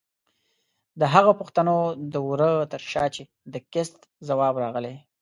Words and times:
د 0.99 1.01
هغو 1.13 1.31
پښتنو 1.41 1.77
د 2.11 2.15
وره 2.27 2.51
تر 2.71 2.81
شا 2.91 3.05
چې 3.15 3.23
د 3.53 3.55
کېست 3.71 3.99
ځواب 4.29 4.55
راغلی؛ 4.63 4.95